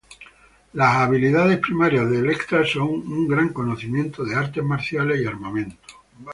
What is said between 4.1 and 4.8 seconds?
de artes